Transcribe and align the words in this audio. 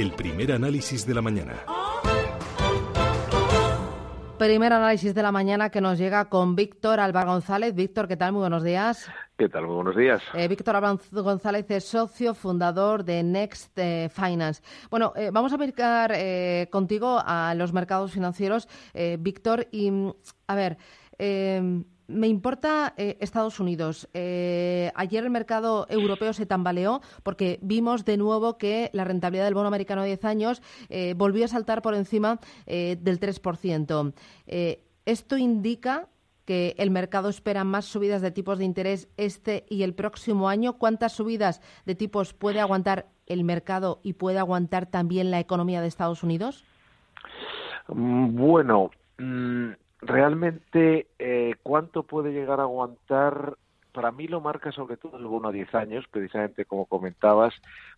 el 0.00 0.12
primer 0.12 0.50
análisis 0.50 1.06
de 1.06 1.12
la 1.12 1.20
mañana. 1.20 1.62
Primer 4.38 4.72
análisis 4.72 5.14
de 5.14 5.22
la 5.22 5.30
mañana 5.30 5.68
que 5.68 5.82
nos 5.82 5.98
llega 5.98 6.30
con 6.30 6.56
Víctor 6.56 7.00
Alba 7.00 7.26
González. 7.26 7.74
Víctor, 7.74 8.08
¿qué 8.08 8.16
tal? 8.16 8.32
Muy 8.32 8.40
buenos 8.40 8.64
días. 8.64 9.10
¿Qué 9.36 9.50
tal? 9.50 9.66
Muy 9.66 9.74
buenos 9.74 9.94
días. 9.94 10.22
Eh, 10.32 10.48
Víctor 10.48 10.76
Alba 10.76 10.96
González 11.12 11.70
es 11.70 11.84
socio 11.84 12.32
fundador 12.32 13.04
de 13.04 13.22
Next 13.22 13.78
eh, 13.78 14.08
Finance. 14.10 14.62
Bueno, 14.90 15.12
eh, 15.16 15.28
vamos 15.30 15.52
a 15.52 15.56
aplicar 15.56 16.14
contigo 16.70 17.20
a 17.22 17.54
los 17.54 17.74
mercados 17.74 18.10
financieros, 18.12 18.68
Víctor, 19.18 19.66
y 19.70 19.92
a 20.46 20.54
ver 20.54 20.78
me 22.10 22.28
importa 22.28 22.94
eh, 22.96 23.16
Estados 23.20 23.60
Unidos. 23.60 24.08
Eh, 24.14 24.90
ayer 24.94 25.24
el 25.24 25.30
mercado 25.30 25.86
europeo 25.88 26.32
se 26.32 26.46
tambaleó 26.46 27.00
porque 27.22 27.58
vimos 27.62 28.04
de 28.04 28.16
nuevo 28.16 28.58
que 28.58 28.90
la 28.92 29.04
rentabilidad 29.04 29.44
del 29.44 29.54
bono 29.54 29.68
americano 29.68 30.02
de 30.02 30.08
10 30.08 30.24
años 30.24 30.62
eh, 30.88 31.14
volvió 31.16 31.44
a 31.44 31.48
saltar 31.48 31.82
por 31.82 31.94
encima 31.94 32.40
del 32.66 33.20
3%. 33.20 34.12
esto 35.06 35.36
indica 35.36 36.08
que 36.44 36.74
el 36.78 36.90
mercado 36.90 37.28
espera 37.28 37.64
más 37.64 37.84
subidas 37.84 38.22
de 38.22 38.30
tipos 38.30 38.58
de 38.58 38.64
interés 38.64 39.08
este 39.16 39.64
y 39.68 39.82
el 39.82 39.94
próximo 39.94 40.48
año. 40.48 40.78
¿Cuántas 40.78 41.12
subidas 41.12 41.60
de 41.86 41.94
tipos 41.94 42.34
puede 42.34 42.60
aguantar 42.60 43.06
el 43.26 43.44
mercado 43.44 44.00
y 44.02 44.14
puede 44.14 44.38
aguantar 44.38 44.86
también 44.86 45.30
la 45.30 45.38
economía 45.38 45.80
de 45.80 45.88
Estados 45.88 46.22
Unidos? 46.22 46.64
Mm, 47.88 48.36
bueno, 48.36 48.90
mm, 49.18 49.70
realmente 50.02 51.08
eh, 51.18 51.54
cuánto 51.62 52.02
puede 52.02 52.32
llegar 52.32 52.60
a 52.60 52.64
aguantar 52.64 53.56
para 53.92 54.12
mí 54.12 54.28
lo 54.28 54.40
marca 54.40 54.72
sobre 54.72 54.96
todo 54.96 55.16
el 55.18 55.26
bono 55.26 55.48
a 55.48 55.52
10 55.52 55.74
años, 55.74 56.04
precisamente 56.10 56.64
como 56.64 56.86
comentabas, 56.86 57.54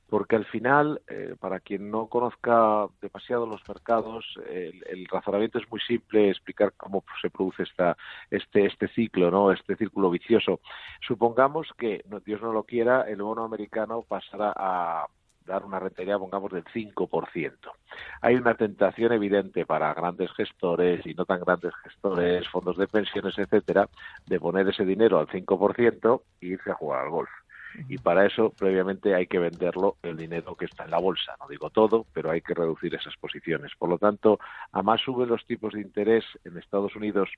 porque 0.09 0.37
al 0.37 0.45
final, 0.47 1.01
eh, 1.09 1.37
para 1.39 1.61
quien 1.61 1.91
no 1.91 2.07
conozca 2.07 2.87
demasiado 3.01 3.47
los 3.47 3.67
mercados, 3.69 4.25
el, 4.51 5.07
razonamiento 5.07 5.59
es 5.59 5.71
muy 5.71 5.81
simple, 5.81 6.31
explicar 6.31 6.73
cómo 6.77 7.05
se 7.21 7.31
produce 7.31 7.65
esta, 7.65 7.97
este, 8.31 8.67
este 8.67 8.89
ciclo, 8.89 9.31
¿no? 9.31 9.53
este 9.53 9.77
círculo 9.77 10.11
vicioso. 10.11 10.61
Supongamos 11.07 11.69
que, 11.77 12.05
Dios 12.25 12.41
no 12.41 12.53
lo 12.53 12.65
quiera, 12.65 13.03
el 13.03 13.23
bono 13.23 13.45
americano 13.45 14.03
pasará 14.03 14.53
a 14.57 15.07
dar 15.47 15.65
una 15.65 15.79
rentabilidad, 15.79 16.19
pongamos, 16.19 16.53
del 16.53 16.65
5%. 16.65 17.53
Hay 18.21 18.35
una 18.37 18.55
tentación 18.55 19.13
evidente 19.13 19.67
para 19.67 19.93
grandes 19.95 20.31
gestores 20.33 21.05
y 21.07 21.15
no 21.15 21.25
tan 21.25 21.41
grandes 21.41 21.75
gestores, 21.83 22.49
fondos 22.49 22.77
de 22.77 22.87
pensiones, 22.87 23.39
etcétera, 23.39 23.89
de 24.27 24.41
poner 24.41 24.69
ese 24.69 24.85
dinero 24.85 25.19
al 25.19 25.29
5% 25.29 26.23
e 26.41 26.47
irse 26.47 26.71
a 26.71 26.75
jugar 26.75 27.05
al 27.05 27.11
golf. 27.11 27.31
Y 27.89 27.99
para 27.99 28.27
eso, 28.27 28.51
previamente, 28.51 29.15
hay 29.15 29.27
que 29.27 29.39
venderlo 29.39 29.97
el 30.03 30.17
dinero 30.17 30.55
que 30.57 30.67
está 30.67 30.85
en 30.85 30.91
la 30.91 30.99
bolsa. 30.99 31.37
No 31.41 31.49
digo 31.49 31.71
todo, 31.71 32.05
pero 32.13 32.31
hay 32.31 32.43
que 32.43 32.55
reducir 32.55 32.95
esas 32.95 33.17
posiciones. 33.17 33.73
Por 33.79 33.89
lo 33.89 33.99
tanto, 33.99 34.39
a 34.73 34.83
más 34.83 35.01
suben 35.01 35.29
los 35.29 35.45
tipos 35.47 35.73
de 35.73 35.81
interés 35.81 36.25
en 36.45 36.59
Estados 36.59 36.95
Unidos 36.97 37.31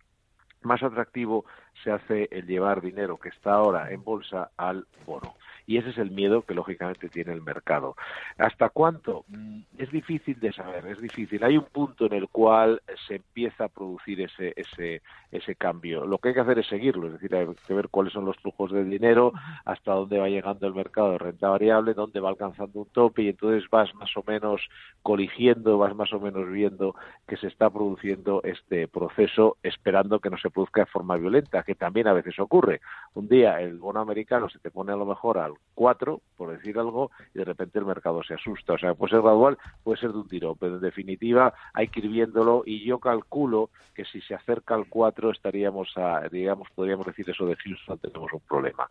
más 0.64 0.82
atractivo 0.82 1.44
se 1.82 1.90
hace 1.90 2.28
el 2.30 2.46
llevar 2.46 2.80
dinero 2.80 3.18
que 3.18 3.28
está 3.28 3.52
ahora 3.52 3.90
en 3.92 4.02
bolsa 4.02 4.50
al 4.56 4.86
bono 5.06 5.36
y 5.66 5.78
ese 5.78 5.90
es 5.90 5.98
el 5.98 6.10
miedo 6.10 6.42
que 6.42 6.54
lógicamente 6.54 7.08
tiene 7.08 7.32
el 7.32 7.42
mercado. 7.42 7.96
¿Hasta 8.38 8.68
cuánto? 8.68 9.24
Mm, 9.28 9.60
es 9.78 9.90
difícil 9.90 10.38
de 10.40 10.52
saber, 10.52 10.86
es 10.86 11.00
difícil. 11.00 11.42
Hay 11.44 11.56
un 11.56 11.64
punto 11.64 12.06
en 12.06 12.12
el 12.12 12.28
cual 12.28 12.82
se 13.06 13.16
empieza 13.16 13.64
a 13.64 13.68
producir 13.68 14.20
ese, 14.20 14.52
ese, 14.56 15.02
ese 15.30 15.54
cambio. 15.54 16.04
Lo 16.06 16.18
que 16.18 16.28
hay 16.28 16.34
que 16.34 16.40
hacer 16.40 16.58
es 16.58 16.66
seguirlo, 16.66 17.06
es 17.06 17.14
decir, 17.14 17.34
hay 17.34 17.46
que 17.66 17.74
ver 17.74 17.88
cuáles 17.88 18.12
son 18.12 18.24
los 18.24 18.36
flujos 18.36 18.72
de 18.72 18.84
dinero, 18.84 19.32
hasta 19.64 19.92
dónde 19.92 20.18
va 20.18 20.28
llegando 20.28 20.66
el 20.66 20.74
mercado 20.74 21.12
de 21.12 21.18
renta 21.18 21.48
variable, 21.48 21.94
dónde 21.94 22.20
va 22.20 22.30
alcanzando 22.30 22.80
un 22.80 22.88
tope 22.90 23.22
y 23.22 23.28
entonces 23.28 23.68
vas 23.70 23.94
más 23.94 24.14
o 24.16 24.24
menos 24.26 24.68
coligiendo, 25.02 25.78
vas 25.78 25.94
más 25.94 26.12
o 26.12 26.20
menos 26.20 26.50
viendo 26.50 26.94
que 27.26 27.36
se 27.36 27.46
está 27.46 27.70
produciendo 27.70 28.42
este 28.44 28.88
proceso 28.88 29.56
esperando 29.62 30.20
que 30.20 30.30
no 30.30 30.38
se 30.38 30.50
produzca 30.50 30.82
de 30.82 30.86
forma 30.86 31.16
violenta, 31.16 31.62
que 31.62 31.74
también 31.74 32.08
a 32.08 32.12
veces 32.12 32.38
ocurre. 32.38 32.80
Un 33.14 33.28
día 33.28 33.60
el 33.60 33.78
bono 33.78 34.00
americano 34.00 34.48
se 34.48 34.58
te 34.58 34.70
pone 34.70 34.92
a 34.92 34.96
lo 34.96 35.06
mejor 35.06 35.38
al 35.38 35.53
4, 35.74 36.20
por 36.36 36.50
decir 36.50 36.78
algo, 36.78 37.10
y 37.34 37.38
de 37.38 37.44
repente 37.44 37.78
el 37.78 37.84
mercado 37.84 38.22
se 38.22 38.34
asusta. 38.34 38.74
O 38.74 38.78
sea, 38.78 38.94
puede 38.94 39.10
ser 39.10 39.22
gradual, 39.22 39.58
puede 39.82 39.98
ser 39.98 40.12
de 40.12 40.18
un 40.18 40.28
tiro, 40.28 40.54
pero 40.54 40.76
en 40.76 40.80
definitiva 40.80 41.52
hay 41.72 41.88
que 41.88 42.00
ir 42.00 42.08
viéndolo 42.08 42.62
y 42.64 42.84
yo 42.84 42.98
calculo 42.98 43.70
que 43.94 44.04
si 44.04 44.20
se 44.20 44.34
acerca 44.34 44.74
al 44.74 44.88
4 44.88 45.30
estaríamos 45.30 45.92
a, 45.96 46.28
digamos, 46.28 46.68
podríamos 46.74 47.06
decir 47.06 47.28
eso 47.28 47.46
de 47.46 47.56
Houston, 47.56 47.98
tenemos 47.98 48.32
un 48.32 48.40
problema. 48.40 48.88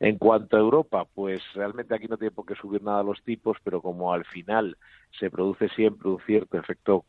En 0.00 0.18
cuanto 0.18 0.56
a 0.56 0.60
Europa, 0.60 1.06
pues 1.14 1.42
realmente 1.54 1.94
aquí 1.94 2.06
no 2.06 2.16
tiene 2.16 2.32
por 2.32 2.46
qué 2.46 2.54
subir 2.54 2.82
nada 2.82 3.02
los 3.02 3.22
tipos, 3.22 3.56
pero 3.62 3.80
como 3.80 4.12
al 4.12 4.24
final 4.24 4.76
se 5.18 5.30
produce 5.30 5.68
siempre 5.70 6.10
un 6.10 6.20
cierto 6.20 6.58
efecto, 6.58 7.04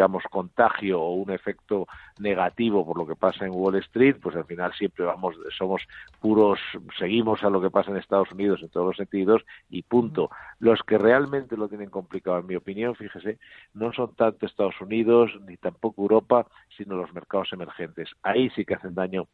digamos, 0.00 0.24
contagio 0.30 0.98
o 0.98 1.12
un 1.12 1.30
efecto 1.30 1.86
negativo 2.18 2.86
por 2.86 2.96
lo 2.96 3.06
que 3.06 3.16
pasa 3.16 3.44
en 3.44 3.52
Wall 3.52 3.74
Street, 3.76 4.16
pues 4.18 4.34
al 4.34 4.46
final 4.46 4.72
siempre 4.72 5.04
vamos, 5.04 5.36
somos 5.58 5.82
puros, 6.20 6.58
seguimos 6.98 7.44
a 7.44 7.50
lo 7.50 7.60
que 7.60 7.68
pasa 7.68 7.90
en 7.90 7.98
Estados 7.98 8.32
Unidos 8.32 8.62
en 8.62 8.70
todos 8.70 8.86
los 8.86 8.96
sentidos 8.96 9.42
y 9.68 9.82
punto. 9.82 10.30
Los 10.58 10.80
que 10.84 10.96
realmente 10.96 11.54
lo 11.54 11.68
tienen 11.68 11.90
complicado, 11.90 12.38
en 12.38 12.46
mi 12.46 12.56
opinión, 12.56 12.94
fíjese, 12.94 13.38
no 13.74 13.92
son 13.92 14.14
tanto 14.14 14.46
Estados 14.46 14.80
Unidos 14.80 15.32
ni 15.46 15.58
tampoco 15.58 16.00
Europa, 16.00 16.46
sino 16.78 16.96
los 16.96 17.12
mercados 17.12 17.52
emergentes. 17.52 18.08
Ahí 18.22 18.48
sí 18.56 18.64
que 18.64 18.76
hacen 18.76 18.94
daño 18.94 19.26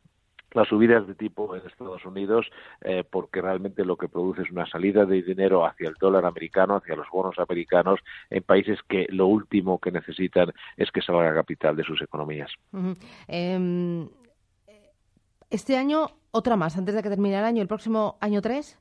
las 0.57 0.69
subidas 0.69 1.07
de 1.07 1.15
tipo 1.15 1.55
en 1.55 1.67
Estados 1.67 2.05
Unidos 2.05 2.47
eh, 2.81 3.05
porque 3.09 3.41
realmente 3.41 3.85
lo 3.85 3.97
que 3.97 4.09
produce 4.09 4.43
es 4.43 4.51
una 4.51 4.67
salida 4.67 5.05
de 5.05 5.23
dinero 5.23 5.67
hacia 5.67 5.89
el 5.89 5.95
dólar 6.01 6.25
americano, 6.25 6.77
hacia 6.77 6.97
los 6.97 7.09
bonos 7.11 7.39
americanos 7.39 8.01
en 8.31 8.43
países 8.43 8.81
que 8.89 9.07
lo 9.11 9.27
último 9.27 9.79
que 9.79 9.93
necesitan 9.93 10.53
es 10.77 10.91
que 10.91 11.03
salga 11.03 11.35
capital 11.35 11.77
de 11.77 11.85
sus 11.85 12.01
economías. 12.01 12.51
Em, 13.29 14.09
este 15.51 15.77
año, 15.77 16.07
otra 16.31 16.57
más, 16.57 16.77
antes 16.77 16.95
de 16.95 17.03
que 17.03 17.11
termine 17.11 17.39
el 17.39 17.45
año, 17.45 17.63
el 17.63 17.69
próximo 17.69 18.17
año 18.21 18.41
tres. 18.41 18.79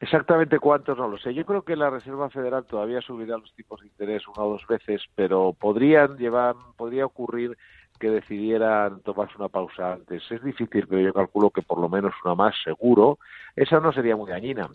Exactamente 0.00 0.58
cuántos 0.58 0.98
no 0.98 1.08
lo 1.08 1.18
sé. 1.18 1.32
Yo 1.34 1.46
creo 1.46 1.62
que 1.62 1.76
la 1.76 1.88
Reserva 1.88 2.28
Federal 2.28 2.64
todavía 2.64 3.00
subirá 3.00 3.38
los 3.38 3.54
tipos 3.54 3.80
de 3.80 3.86
interés 3.86 4.26
una 4.26 4.44
o 4.44 4.50
dos 4.50 4.66
veces, 4.66 5.02
pero 5.14 5.52
podrían 5.52 6.16
llevar, 6.16 6.56
podría 6.76 7.06
ocurrir 7.06 7.56
que 8.04 8.10
decidieran 8.10 9.00
tomarse 9.00 9.34
una 9.38 9.48
pausa 9.48 9.94
antes. 9.94 10.22
Es 10.30 10.44
difícil, 10.44 10.86
pero 10.86 11.00
yo 11.00 11.14
calculo 11.14 11.48
que 11.48 11.62
por 11.62 11.78
lo 11.78 11.88
menos 11.88 12.12
una 12.22 12.34
más 12.34 12.54
seguro. 12.62 13.18
Esa 13.56 13.80
no 13.80 13.94
sería 13.94 14.14
muy 14.14 14.30
dañina 14.30 14.68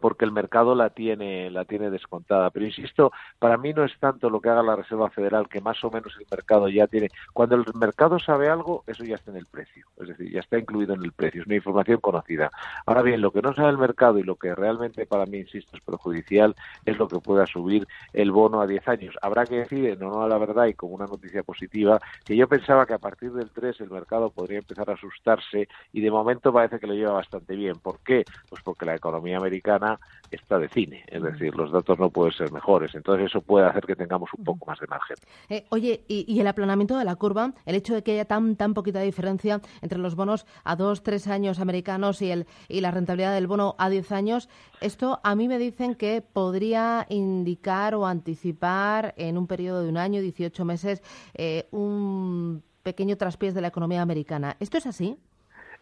porque 0.00 0.24
el 0.24 0.32
mercado 0.32 0.74
la 0.74 0.90
tiene 0.90 1.50
la 1.50 1.64
tiene 1.64 1.90
descontada. 1.90 2.50
Pero 2.50 2.66
insisto 2.66 3.12
para 3.38 3.56
mí 3.56 3.72
no 3.72 3.84
es 3.84 3.98
tanto 3.98 4.30
lo 4.30 4.40
que 4.40 4.48
haga 4.48 4.62
la 4.62 4.76
Reserva 4.76 5.10
Federal 5.10 5.48
que 5.48 5.60
más 5.60 5.82
o 5.84 5.90
menos 5.90 6.14
el 6.18 6.26
mercado 6.30 6.68
ya 6.68 6.86
tiene. 6.86 7.08
Cuando 7.32 7.56
el 7.56 7.64
mercado 7.74 8.18
sabe 8.18 8.48
algo 8.48 8.84
eso 8.86 9.04
ya 9.04 9.16
está 9.16 9.30
en 9.30 9.38
el 9.38 9.46
precio. 9.46 9.86
Es 10.00 10.08
decir 10.08 10.30
ya 10.30 10.40
está 10.40 10.58
incluido 10.58 10.94
en 10.94 11.04
el 11.04 11.12
precio 11.12 11.42
es 11.42 11.46
una 11.46 11.56
información 11.56 11.98
conocida. 12.00 12.50
Ahora 12.86 13.02
bien 13.02 13.20
lo 13.20 13.30
que 13.30 13.42
no 13.42 13.54
sabe 13.54 13.70
el 13.70 13.78
mercado 13.78 14.18
y 14.18 14.22
lo 14.22 14.36
que 14.36 14.54
realmente 14.54 15.06
para 15.06 15.26
mí 15.26 15.38
insisto 15.38 15.76
es 15.76 15.82
perjudicial 15.82 16.54
es 16.84 16.98
lo 16.98 17.08
que 17.08 17.18
pueda 17.18 17.46
subir 17.46 17.86
el 18.12 18.30
bono 18.30 18.60
a 18.60 18.66
10 18.66 18.88
años. 18.88 19.14
Habrá 19.22 19.44
que 19.44 19.56
decir 19.56 19.86
en 19.86 20.02
honor 20.02 20.24
a 20.24 20.28
la 20.28 20.38
verdad 20.38 20.66
y 20.66 20.74
como 20.74 20.94
una 20.94 21.06
noticia 21.06 21.42
positiva 21.42 22.00
que 22.24 22.36
yo 22.36 22.48
pensaba 22.48 22.86
que 22.86 22.94
a 22.94 22.98
partir 22.98 23.32
del 23.32 23.50
3 23.50 23.80
el 23.80 23.90
mercado 23.90 24.30
podría 24.30 24.58
empezar 24.58 24.90
a 24.90 24.94
asustarse 24.94 25.68
y 25.92 26.00
de 26.00 26.10
momento 26.10 26.52
parece 26.52 26.78
que 26.78 26.86
lo 26.86 26.94
lleva 26.94 27.12
bastante 27.12 27.54
bien. 27.54 27.74
¿por 27.78 28.00
qué? 28.00 28.24
pues 28.48 28.62
porque 28.62 28.86
la 28.86 28.94
economía 28.94 29.36
americana 29.36 29.93
está 30.30 30.58
de 30.58 30.68
cine, 30.68 31.04
es 31.08 31.22
decir, 31.22 31.54
los 31.54 31.70
datos 31.70 31.98
no 31.98 32.10
pueden 32.10 32.32
ser 32.32 32.52
mejores, 32.52 32.94
entonces 32.94 33.26
eso 33.26 33.40
puede 33.40 33.66
hacer 33.66 33.84
que 33.86 33.96
tengamos 33.96 34.30
un 34.36 34.44
poco 34.44 34.66
más 34.66 34.78
de 34.80 34.86
margen. 34.86 35.16
Eh, 35.48 35.64
oye, 35.70 36.04
y, 36.08 36.38
el 36.40 36.46
aplanamiento 36.46 36.98
de 36.98 37.04
la 37.04 37.16
curva, 37.16 37.54
el 37.66 37.76
hecho 37.76 37.94
de 37.94 38.02
que 38.02 38.12
haya 38.12 38.24
tan 38.24 38.56
tan 38.56 38.74
poquita 38.74 39.00
diferencia 39.00 39.60
entre 39.82 39.98
los 39.98 40.14
bonos 40.14 40.46
a 40.64 40.76
dos, 40.76 41.02
tres 41.02 41.28
años 41.28 41.60
americanos 41.60 42.20
y, 42.22 42.30
el, 42.30 42.46
y 42.68 42.80
la 42.80 42.90
rentabilidad 42.90 43.34
del 43.34 43.46
bono 43.46 43.76
a 43.78 43.88
diez 43.88 44.12
años, 44.12 44.48
esto 44.80 45.20
a 45.22 45.34
mí 45.34 45.48
me 45.48 45.58
dicen 45.58 45.94
que 45.94 46.20
podría 46.20 47.06
indicar 47.08 47.94
o 47.94 48.06
anticipar 48.06 49.14
en 49.16 49.38
un 49.38 49.46
periodo 49.46 49.82
de 49.82 49.88
un 49.88 49.96
año, 49.96 50.20
18 50.20 50.64
meses, 50.64 51.02
eh, 51.34 51.68
un 51.70 52.62
pequeño 52.82 53.16
traspiés 53.16 53.54
de 53.54 53.60
la 53.60 53.68
economía 53.68 54.02
americana. 54.02 54.56
¿Esto 54.60 54.78
es 54.78 54.86
así? 54.86 55.16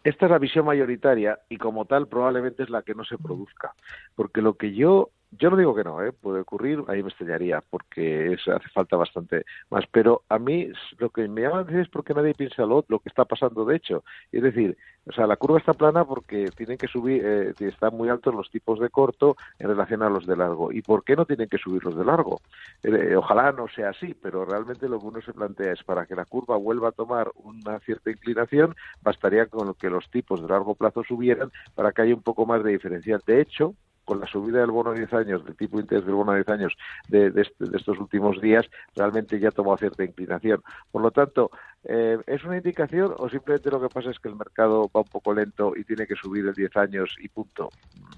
Esta 0.03 0.25
es 0.25 0.31
la 0.31 0.39
visión 0.39 0.65
mayoritaria 0.65 1.39
y 1.49 1.57
como 1.57 1.85
tal 1.85 2.07
probablemente 2.07 2.63
es 2.63 2.69
la 2.69 2.81
que 2.81 2.93
no 2.93 3.05
se 3.05 3.17
produzca, 3.17 3.73
porque 4.15 4.41
lo 4.41 4.55
que 4.55 4.73
yo 4.73 5.09
yo 5.39 5.49
no 5.49 5.57
digo 5.57 5.75
que 5.75 5.83
no, 5.83 6.01
¿eh? 6.03 6.11
puede 6.11 6.41
ocurrir, 6.41 6.83
ahí 6.87 7.01
me 7.01 7.09
extrañaría, 7.09 7.63
porque 7.69 8.35
hace 8.35 8.69
falta 8.69 8.97
bastante 8.97 9.45
más. 9.69 9.85
Pero 9.91 10.23
a 10.29 10.39
mí 10.39 10.69
lo 10.97 11.09
que 11.09 11.27
me 11.27 11.41
llama 11.41 11.57
la 11.57 11.61
atención 11.61 11.83
es 11.83 11.89
porque 11.89 12.13
nadie 12.13 12.33
piensa 12.33 12.65
lo, 12.65 12.83
que 12.83 13.09
está 13.09 13.25
pasando 13.25 13.65
de 13.65 13.75
hecho. 13.75 14.03
Es 14.31 14.43
decir, 14.43 14.77
o 15.05 15.11
sea, 15.11 15.27
la 15.27 15.37
curva 15.37 15.57
está 15.57 15.73
plana 15.73 16.05
porque 16.05 16.49
tienen 16.55 16.77
que 16.77 16.87
subir, 16.87 17.21
eh, 17.25 17.53
están 17.59 17.95
muy 17.95 18.09
altos 18.09 18.33
los 18.33 18.49
tipos 18.49 18.79
de 18.79 18.89
corto 18.89 19.35
en 19.59 19.67
relación 19.67 20.03
a 20.03 20.09
los 20.09 20.25
de 20.25 20.35
largo. 20.35 20.71
¿Y 20.71 20.81
por 20.81 21.03
qué 21.03 21.15
no 21.15 21.25
tienen 21.25 21.49
que 21.49 21.57
subir 21.57 21.83
los 21.83 21.95
de 21.95 22.05
largo? 22.05 22.41
Eh, 22.83 23.15
ojalá 23.15 23.51
no 23.51 23.67
sea 23.67 23.89
así, 23.89 24.13
pero 24.13 24.45
realmente 24.45 24.87
lo 24.87 24.99
que 24.99 25.07
uno 25.07 25.21
se 25.21 25.33
plantea 25.33 25.73
es 25.73 25.83
para 25.83 26.05
que 26.05 26.15
la 26.15 26.25
curva 26.25 26.57
vuelva 26.57 26.89
a 26.89 26.91
tomar 26.91 27.31
una 27.35 27.79
cierta 27.79 28.11
inclinación, 28.11 28.75
bastaría 29.01 29.47
con 29.47 29.73
que 29.73 29.89
los 29.89 30.09
tipos 30.09 30.41
de 30.41 30.47
largo 30.47 30.75
plazo 30.75 31.03
subieran 31.03 31.51
para 31.75 31.91
que 31.91 32.03
haya 32.03 32.15
un 32.15 32.21
poco 32.21 32.45
más 32.45 32.63
de 32.63 32.71
diferencial. 32.71 33.21
De 33.25 33.41
hecho, 33.41 33.75
con 34.05 34.19
la 34.19 34.27
subida 34.27 34.59
del 34.59 34.71
bono 34.71 34.91
a 34.91 34.93
10 34.93 35.13
años, 35.13 35.45
del 35.45 35.55
tipo 35.55 35.77
de 35.77 35.83
interés 35.83 36.05
del 36.05 36.15
bono 36.15 36.31
a 36.31 36.35
10 36.35 36.49
años 36.49 36.73
de, 37.07 37.27
este, 37.27 37.65
de, 37.65 37.77
estos 37.77 37.97
últimos 37.99 38.41
días, 38.41 38.65
realmente 38.95 39.39
ya 39.39 39.51
tomó 39.51 39.77
cierta 39.77 40.03
inclinación. 40.03 40.61
Por 40.91 41.01
lo 41.01 41.11
tanto, 41.11 41.51
eh, 41.83 42.17
¿es 42.27 42.43
una 42.43 42.57
indicación 42.57 43.13
o 43.17 43.29
simplemente 43.29 43.69
lo 43.69 43.81
que 43.81 43.89
pasa 43.89 44.11
es 44.11 44.19
que 44.19 44.29
el 44.29 44.35
mercado 44.35 44.89
va 44.95 45.01
un 45.01 45.07
poco 45.07 45.33
lento 45.33 45.73
y 45.75 45.83
tiene 45.83 46.07
que 46.07 46.15
subir 46.15 46.45
el 46.45 46.53
10 46.53 46.77
años 46.77 47.15
y 47.19 47.27
punto? 47.29 47.69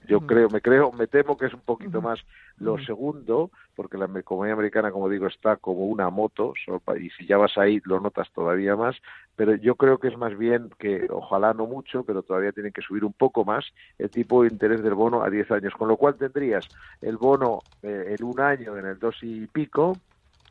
Yo 0.07 0.21
creo, 0.21 0.49
me 0.49 0.61
creo, 0.61 0.91
me 0.91 1.07
temo 1.07 1.37
que 1.37 1.47
es 1.47 1.53
un 1.53 1.61
poquito 1.61 2.01
más 2.01 2.19
lo 2.57 2.77
segundo, 2.79 3.51
porque 3.75 3.97
la 3.97 4.05
economía 4.05 4.53
americana, 4.53 4.91
como 4.91 5.09
digo, 5.09 5.27
está 5.27 5.57
como 5.57 5.85
una 5.85 6.09
moto, 6.09 6.53
y 6.99 7.09
si 7.11 7.25
ya 7.25 7.37
vas 7.37 7.57
ahí 7.57 7.81
lo 7.85 7.99
notas 7.99 8.29
todavía 8.33 8.75
más, 8.75 8.95
pero 9.35 9.55
yo 9.55 9.75
creo 9.75 9.97
que 9.97 10.07
es 10.07 10.17
más 10.17 10.37
bien 10.37 10.69
que, 10.79 11.07
ojalá 11.09 11.53
no 11.53 11.65
mucho, 11.65 12.03
pero 12.03 12.23
todavía 12.23 12.51
tienen 12.51 12.71
que 12.71 12.81
subir 12.81 13.03
un 13.03 13.13
poco 13.13 13.43
más 13.43 13.65
el 13.97 14.09
tipo 14.09 14.43
de 14.43 14.49
interés 14.49 14.81
del 14.83 14.93
bono 14.93 15.23
a 15.23 15.29
10 15.29 15.51
años, 15.51 15.73
con 15.73 15.87
lo 15.87 15.97
cual 15.97 16.15
tendrías 16.15 16.65
el 17.01 17.17
bono 17.17 17.61
eh, 17.83 18.15
en 18.17 18.25
un 18.25 18.39
año 18.39 18.77
en 18.77 18.85
el 18.85 18.99
dos 18.99 19.17
y 19.21 19.47
pico, 19.47 19.97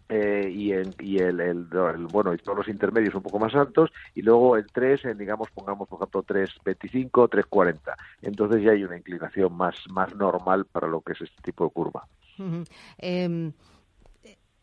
eh, 0.09 0.51
y, 0.53 0.73
y 1.03 1.19
el, 1.19 1.65
bueno 2.11 2.35
y 2.35 2.39
todos 2.39 2.59
los 2.59 2.69
intermedios 2.69 3.15
un 3.15 3.23
poco 3.23 3.39
más 3.39 3.55
altos 3.55 3.91
y 4.15 4.21
luego 4.23 4.57
el 4.57 4.67
3 4.71 5.07
en 5.07 5.19
digamos 5.19 5.49
pongamos 5.51 5.89
por 5.89 5.99
ejemplo 5.99 6.23
3.25 6.23 7.31
3.40 7.31 7.95
entonces 8.21 8.63
ya 8.63 8.73
hay 8.73 8.85
una 8.85 8.99
inclinación 8.99 9.57
más 9.57 9.75
más 9.89 10.15
normal 10.15 10.67
para 10.67 10.89
lo 10.89 11.01
que 11.01 11.13
es 11.13 11.23
este 11.23 11.41
tipo 11.43 11.65
de 11.65 11.71
curva 11.71 12.07
em, 12.99 13.53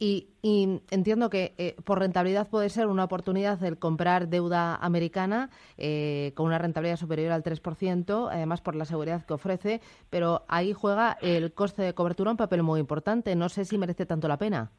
y, 0.04 0.30
entiendo 0.90 1.30
que 1.30 1.54
eh, 1.60 1.76
por 1.84 2.00
rentabilidad 2.00 2.50
puede 2.50 2.70
ser 2.70 2.88
una 2.88 3.04
oportunidad 3.04 3.64
el 3.64 3.78
comprar 3.78 4.30
deuda 4.30 4.76
americana 4.76 5.52
eh, 5.78 6.34
con 6.36 6.48
una 6.48 6.58
rentabilidad 6.58 6.98
superior 6.98 7.32
al 7.32 7.44
3%, 7.44 8.30
además 8.32 8.62
por 8.62 8.76
la 8.76 8.86
seguridad 8.86 9.24
que 9.24 9.34
ofrece, 9.34 9.80
pero 10.10 10.44
ahí 10.48 10.74
juega 10.74 11.20
el 11.22 11.54
coste 11.54 11.84
de 11.84 11.94
cobertura 11.94 12.32
un 12.32 12.38
papel 12.38 12.64
muy 12.64 12.80
importante. 12.80 13.36
No 13.36 13.48
sé 13.48 13.64
si 13.64 13.78
merece 13.78 14.08
tanto 14.08 14.28
la 14.28 14.38
pena. 14.38 14.72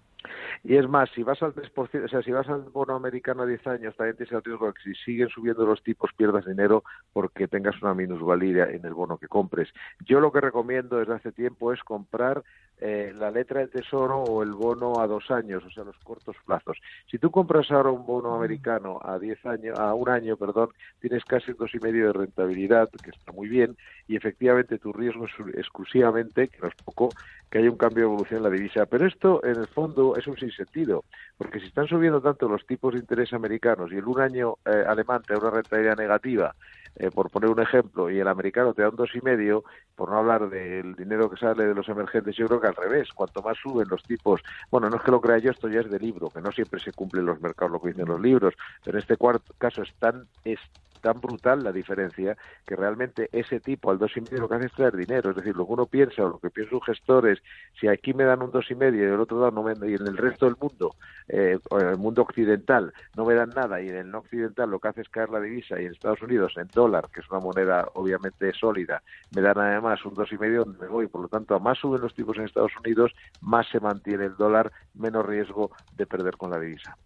Y 0.65 0.77
es 0.77 0.89
más, 0.89 1.11
si 1.11 1.23
vas 1.23 1.43
al 1.43 1.55
3%, 1.55 2.05
o 2.05 2.09
sea, 2.09 2.23
si 2.23 2.31
vas 2.31 2.49
al 2.49 2.63
bono 2.63 2.95
americano 2.95 3.43
a 3.43 3.47
10 3.47 3.67
años, 3.67 3.97
también 3.97 4.17
tienes 4.17 4.33
el 4.33 4.43
riesgo 4.43 4.67
de 4.67 4.75
que 4.75 4.83
si 4.83 4.95
siguen 5.05 5.29
subiendo 5.29 5.67
los 5.67 5.83
tipos 5.83 6.11
pierdas 6.17 6.47
dinero 6.47 6.85
porque 7.13 7.49
tengas 7.49 7.81
una 7.83 7.95
minusvalía 7.95 8.71
en 8.71 8.85
el 8.85 8.95
bono 8.95 9.19
que 9.19 9.29
compres. 9.29 9.69
Yo 10.05 10.21
lo 10.21 10.33
que 10.33 10.41
recomiendo 10.41 10.99
desde 10.99 11.15
hace 11.15 11.33
tiempo 11.33 11.73
es 11.73 11.83
comprar 11.83 12.43
eh, 12.85 13.13
la 13.17 13.31
letra 13.31 13.61
del 13.61 13.71
tesoro 13.71 14.25
o 14.25 14.43
el 14.43 14.51
bono 14.51 15.01
a 15.01 15.07
dos 15.07 15.31
años, 15.31 15.63
o 15.65 15.71
sea, 15.71 15.85
los 15.85 15.97
cortos 15.99 16.35
plazos. 16.45 16.79
Si 17.09 17.17
tú 17.17 17.31
compras 17.31 17.71
ahora 17.71 17.91
un 17.91 18.05
bono 18.05 18.35
americano 18.35 18.99
a 19.01 19.21
10 19.21 19.47
años, 19.47 19.79
a 19.79 19.95
un 19.95 20.09
año, 20.09 20.37
perdón, 20.37 20.71
tienes 21.01 21.25
casi 21.25 21.53
dos 21.53 21.73
y 21.75 21.79
medio 21.79 22.09
de 22.09 22.13
rentabilidad, 22.13 22.91
que 22.91 23.11
está 23.11 23.31
muy 23.31 23.49
bien, 23.49 23.77
y 24.09 24.17
efectivamente 24.17 24.79
tu 24.79 24.93
riesgo 24.93 25.27
es 25.27 25.33
exclusivamente, 25.57 26.49
que 26.49 26.59
no 26.59 26.67
es 26.67 26.75
poco, 26.85 27.11
que 27.49 27.59
haya 27.59 27.71
un 27.71 27.77
cambio 27.77 28.01
de 28.01 28.11
evolución 28.11 28.39
en 28.39 28.45
la 28.45 28.51
divisa. 28.51 28.87
Pero 28.87 29.07
esto, 29.07 29.45
en 29.45 29.61
el 29.61 29.69
fondo, 29.69 30.17
es 30.17 30.27
un 30.27 30.37
sinsentido, 30.37 31.05
porque 31.39 31.61
si 31.61 31.67
están 31.67 31.87
subiendo 31.87 32.21
tanto 32.21 32.49
los 32.49 32.67
tipos 32.67 32.95
de 32.95 32.99
interés 32.99 33.33
americanos 33.33 33.93
y 33.93 33.97
el 33.97 34.05
un 34.07 34.21
año 34.21 34.55
eh, 34.67 34.85
alemán 34.89 35.23
te 35.25 35.35
da 35.35 35.39
una 35.39 35.51
rentabilidad 35.51 35.97
negativa, 35.97 36.55
eh, 36.97 37.11
por 37.11 37.31
poner 37.31 37.51
un 37.51 37.61
ejemplo, 37.61 38.11
y 38.11 38.19
el 38.19 38.29
americano 38.29 38.75
te 38.75 38.83
da 38.83 38.89
un 38.89 38.97
dos 38.97 39.15
y 39.15 39.21
medio, 39.21 39.65
por 39.95 40.11
no 40.11 40.19
hablar 40.19 40.49
del 40.49 40.95
dinero 40.95 41.31
que 41.31 41.37
sale 41.37 41.67
de 41.67 41.75
los 41.75 41.89
emergentes, 41.89 42.37
yo 42.37 42.47
creo 42.47 42.61
que 42.61 42.67
al 42.69 42.77
revés, 42.77 43.09
cuanto 43.13 43.43
más 43.43 43.57
suben 43.59 43.89
los 43.89 44.03
tipos, 44.03 44.43
bueno, 44.71 44.91
no 44.91 44.97
es 44.97 45.03
que 45.03 45.11
lo 45.11 45.21
crea 45.21 45.39
yo, 45.39 45.51
esto 45.51 45.69
ya 45.69 45.81
es 45.81 45.91
de 45.91 45.99
libro, 45.99 46.31
que 46.31 46.41
no 46.41 46.53
siempre 46.53 46.81
se 46.81 46.93
cumplen 46.93 47.27
los 47.27 47.41
mercados 47.41 47.73
lo 47.73 47.81
que 47.81 47.89
dicen 47.89 48.07
los 48.07 48.21
libros, 48.21 48.55
pero 48.85 48.99
en 48.99 49.03
este 49.03 49.17
cuarto 49.17 49.55
caso 49.59 49.83
es 49.83 49.95
tan, 49.95 50.27
es 50.45 50.61
tan 51.03 51.21
brutal 51.21 51.63
la 51.63 51.73
diferencia 51.73 52.37
que 52.67 52.77
realmente 52.77 53.29
ese 53.33 53.61
tipo 53.61 53.91
al 53.91 53.99
dos 53.99 54.17
y 54.17 54.21
medio 54.23 54.39
lo 54.39 54.49
que 54.49 54.55
hace 54.55 54.67
es 54.67 54.73
traer 54.73 54.97
dinero, 54.97 55.31
es 55.31 55.37
decir, 55.37 55.55
lo 55.55 55.67
que 55.67 55.73
uno 55.73 55.87
piensa 55.87 56.23
o 56.23 56.29
lo 56.29 56.39
que 56.39 56.49
piensa 56.49 56.75
un 56.75 56.83
gestor 56.83 57.29
es 57.29 57.43
si 57.79 57.89
aquí 57.89 58.15
me 58.15 58.25
dan 58.25 58.41
un 58.43 58.51
dos 58.51 58.71
y 58.71 58.75
medio 58.75 59.03
y 59.03 59.13
el 59.13 59.21
otro 59.21 59.39
lado 59.39 59.51
no 59.51 59.63
me 59.63 59.73
y 59.73 59.95
en 59.95 60.07
el 60.07 60.17
resto 60.17 60.47
del 60.47 60.57
mundo, 60.61 60.95
eh, 61.29 61.59
en 61.71 61.89
el 61.89 61.99
mundo 61.99 62.23
occidental 62.23 62.93
no 63.17 63.25
me 63.25 63.35
dan 63.35 63.51
nada 63.51 63.83
y 63.83 63.89
en 63.89 63.97
el 63.97 64.11
no 64.11 64.19
occidental 64.19 64.71
lo 64.71 64.79
que 64.79 64.89
hace 64.89 65.01
es 65.01 65.09
caer 65.09 65.31
la 65.31 65.41
divisa 65.41 65.81
y 65.81 65.87
en 65.87 65.93
Estados 65.93 66.23
Unidos 66.23 66.55
en 66.57 66.69
dólar, 66.69 67.09
que 67.13 67.21
es 67.21 67.31
una 67.31 67.41
moneda 67.41 67.89
obviamente 67.95 68.53
sólida, 68.53 69.03
me 69.35 69.43
dan 69.43 69.59
además 69.59 70.05
un 70.05 70.15
dos 70.15 70.31
y 70.33 70.39
medio 70.39 70.65
donde 70.65 70.79
me 70.79 70.89
voy, 70.89 71.07
por 71.09 71.23
lo 71.23 71.29
tanto 71.29 71.55
a 71.55 71.59
más 71.59 71.79
suben 71.79 72.01
los 72.01 72.15
tipos 72.15 72.37
en 72.39 72.45
Estados 72.45 72.73
Unidos, 72.85 73.13
más 73.41 73.67
se 73.71 73.81
mantiene 73.81 74.27
el 74.27 74.37
dólar, 74.37 74.71
menos 74.95 75.27
riesgo 75.27 75.73
de 75.97 76.07
perder 76.07 76.37
con 76.37 76.51
la 76.51 76.61
divisa. 76.61 76.97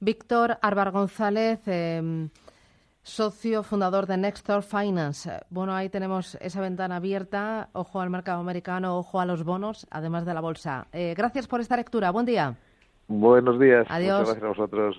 Víctor 0.00 0.58
Arbar 0.62 0.90
González, 0.92 1.60
eh, 1.66 2.28
socio 3.02 3.62
fundador 3.62 4.06
de 4.06 4.16
Nextor 4.16 4.62
Finance. 4.62 5.40
Bueno, 5.50 5.74
ahí 5.74 5.88
tenemos 5.88 6.36
esa 6.36 6.60
ventana 6.60 6.96
abierta. 6.96 7.68
Ojo 7.72 8.00
al 8.00 8.10
mercado 8.10 8.40
americano, 8.40 8.98
ojo 8.98 9.20
a 9.20 9.26
los 9.26 9.44
bonos, 9.44 9.86
además 9.90 10.26
de 10.26 10.34
la 10.34 10.40
bolsa. 10.40 10.86
Eh, 10.92 11.14
gracias 11.16 11.46
por 11.46 11.60
esta 11.60 11.76
lectura. 11.76 12.10
Buen 12.10 12.26
día. 12.26 12.56
Buenos 13.08 13.58
días. 13.58 13.86
Adiós. 13.90 14.20
Muchas 14.20 14.40
gracias 14.40 14.44
a 14.44 14.48
vosotros. 14.48 14.96